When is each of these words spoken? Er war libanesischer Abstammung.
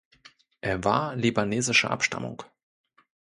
Er 0.61 0.83
war 0.83 1.15
libanesischer 1.15 1.91
Abstammung. 1.91 2.41